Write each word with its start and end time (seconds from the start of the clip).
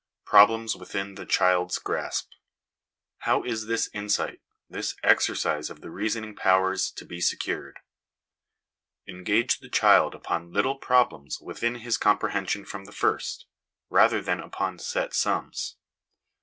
Problems 0.25 0.75
within 0.75 1.13
the 1.13 1.27
Child's 1.27 1.77
Grasp. 1.77 2.31
How 3.19 3.43
is 3.43 3.67
this 3.67 3.87
insight, 3.93 4.41
this 4.67 4.95
exercise 5.03 5.69
of 5.69 5.81
the 5.81 5.91
reasoning 5.91 6.35
powers, 6.35 6.89
to 6.93 7.05
be 7.05 7.21
secured? 7.21 7.77
Engage 9.07 9.59
the 9.59 9.69
child 9.69 10.15
upon 10.15 10.51
little 10.53 10.79
problems 10.79 11.39
within 11.39 11.75
his 11.75 11.97
comprehension 11.97 12.65
from 12.65 12.85
the 12.85 12.91
first, 12.91 13.45
rather 13.91 14.23
than 14.23 14.39
upon 14.39 14.79
set 14.79 15.13
sums. 15.13 15.75